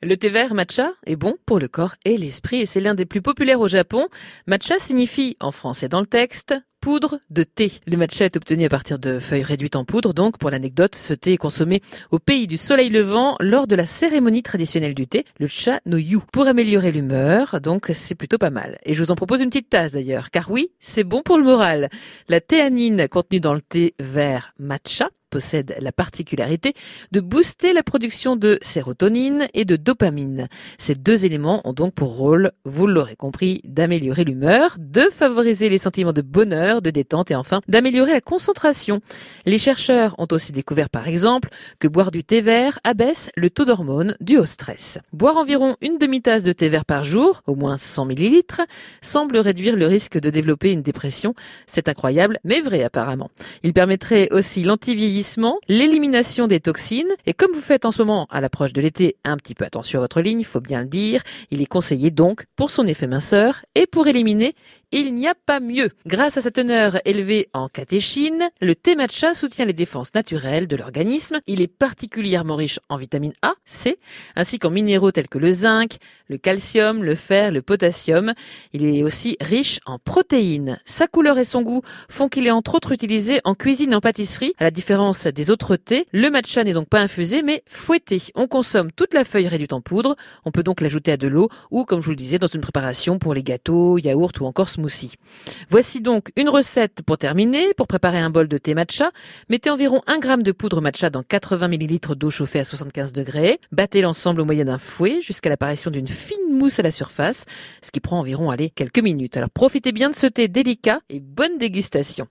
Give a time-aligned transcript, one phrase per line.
[0.00, 3.04] Le thé vert matcha est bon pour le corps et l'esprit et c'est l'un des
[3.04, 4.06] plus populaires au Japon.
[4.46, 7.72] Matcha signifie, en français dans le texte, poudre de thé.
[7.88, 11.14] Le matcha est obtenu à partir de feuilles réduites en poudre, donc pour l'anecdote, ce
[11.14, 11.82] thé est consommé
[12.12, 15.96] au pays du soleil levant lors de la cérémonie traditionnelle du thé, le cha no
[15.96, 18.78] yu, pour améliorer l'humeur, donc c'est plutôt pas mal.
[18.84, 21.44] Et je vous en propose une petite tasse d'ailleurs, car oui, c'est bon pour le
[21.44, 21.88] moral.
[22.28, 26.74] La théanine contenue dans le thé vert matcha possède la particularité
[27.12, 30.48] de booster la production de sérotonine et de dopamine.
[30.78, 35.78] Ces deux éléments ont donc pour rôle, vous l'aurez compris, d'améliorer l'humeur, de favoriser les
[35.78, 39.00] sentiments de bonheur, de détente et enfin d'améliorer la concentration.
[39.46, 43.64] Les chercheurs ont aussi découvert par exemple que boire du thé vert abaisse le taux
[43.64, 44.98] d'hormones dû au stress.
[45.12, 48.62] Boire environ une demi-tasse de thé vert par jour, au moins 100 millilitres,
[49.02, 51.34] semble réduire le risque de développer une dépression.
[51.66, 53.30] C'est incroyable, mais vrai apparemment.
[53.62, 55.17] Il permettrait aussi l'antivieillissement
[55.68, 57.10] l'élimination des toxines.
[57.26, 59.98] Et comme vous faites en ce moment à l'approche de l'été un petit peu attention
[59.98, 63.06] à votre ligne, il faut bien le dire, il est conseillé donc pour son effet
[63.06, 64.54] minceur et pour éliminer
[64.90, 65.90] il n'y a pas mieux.
[66.06, 70.76] Grâce à sa teneur élevée en catéchine, le thé matcha soutient les défenses naturelles de
[70.76, 71.40] l'organisme.
[71.46, 73.98] Il est particulièrement riche en vitamine A, C,
[74.34, 78.32] ainsi qu'en minéraux tels que le zinc, le calcium, le fer, le potassium.
[78.72, 80.80] Il est aussi riche en protéines.
[80.86, 84.00] Sa couleur et son goût font qu'il est entre autres utilisé en cuisine et en
[84.00, 84.54] pâtisserie.
[84.58, 88.22] À la différence des autres thés, le matcha n'est donc pas infusé mais fouetté.
[88.34, 90.16] On consomme toute la feuille réduite en poudre.
[90.46, 92.62] On peut donc l'ajouter à de l'eau ou, comme je vous le disais, dans une
[92.62, 94.70] préparation pour les gâteaux, yaourts ou encore
[95.68, 97.74] Voici donc une recette pour terminer.
[97.74, 99.10] Pour préparer un bol de thé matcha,
[99.48, 103.60] mettez environ 1 g de poudre matcha dans 80 ml d'eau chauffée à 75 degrés.
[103.72, 107.44] Battez l'ensemble au moyen d'un fouet jusqu'à l'apparition d'une fine mousse à la surface,
[107.80, 109.36] ce qui prend environ quelques minutes.
[109.36, 112.26] Alors profitez bien de ce thé délicat et bonne dégustation.